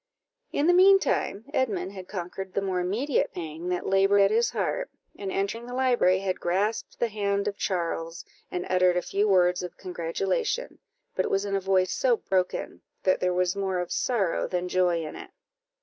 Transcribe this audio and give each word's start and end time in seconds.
In 0.51 0.65
the 0.65 0.73
mean 0.73 0.97
time, 0.97 1.45
Edmund 1.53 1.91
had 1.91 2.07
conquered 2.07 2.55
the 2.55 2.61
more 2.63 2.79
immediate 2.79 3.31
pang 3.35 3.69
that 3.69 3.85
laboured 3.85 4.21
at 4.21 4.31
his 4.31 4.49
heart, 4.49 4.89
and, 5.15 5.31
entering 5.31 5.67
the 5.67 5.75
library, 5.75 6.17
had 6.21 6.39
grasped 6.39 6.97
the 6.97 7.07
hand 7.09 7.47
of 7.47 7.55
Charles, 7.55 8.25
and 8.49 8.65
uttered 8.67 8.97
a 8.97 9.03
few 9.03 9.27
words 9.27 9.61
of 9.61 9.77
congratulation, 9.77 10.79
but 11.15 11.23
it 11.25 11.29
was 11.29 11.45
in 11.45 11.55
a 11.55 11.61
voice 11.61 11.93
so 11.93 12.17
broken, 12.17 12.81
that 13.03 13.19
there 13.19 13.31
was 13.31 13.55
more 13.55 13.77
of 13.77 13.91
sorrow 13.91 14.47
than 14.47 14.67
joy 14.67 15.05
in 15.05 15.15
it. 15.15 15.29